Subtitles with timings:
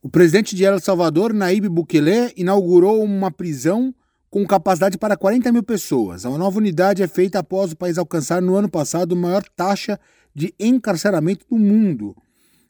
[0.00, 3.92] O presidente de El Salvador, Naib Bukele, inaugurou uma prisão
[4.30, 6.24] com capacidade para 40 mil pessoas.
[6.24, 9.98] A nova unidade é feita após o país alcançar no ano passado a maior taxa
[10.32, 12.14] de encarceramento do mundo.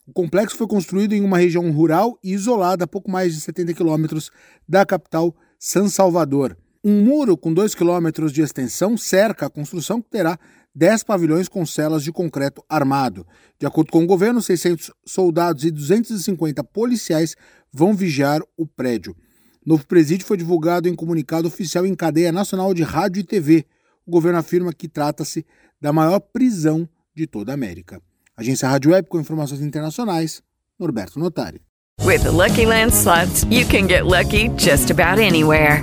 [0.07, 3.74] O complexo foi construído em uma região rural e isolada a pouco mais de 70
[3.74, 4.30] quilômetros
[4.66, 6.57] da capital, San Salvador.
[6.88, 10.38] Um muro com 2 quilômetros de extensão cerca a construção que terá
[10.74, 13.27] 10 pavilhões com celas de concreto armado.
[13.60, 17.37] De acordo com o governo, 600 soldados e 250 policiais
[17.70, 19.15] vão vigiar o prédio.
[19.66, 23.66] Novo presídio foi divulgado em comunicado oficial em cadeia nacional de rádio e TV.
[24.07, 25.45] O governo afirma que trata-se
[25.79, 28.01] da maior prisão de toda a América.
[28.35, 30.41] Agência Rádio Web com informações internacionais,
[30.79, 31.60] Norberto Notari.
[32.02, 35.82] With the Lucky Land slots, you can get lucky just about anywhere.